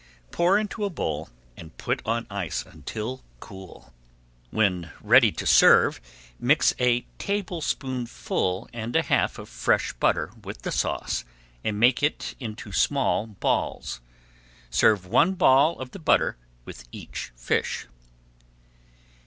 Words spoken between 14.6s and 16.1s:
Serve one ball of the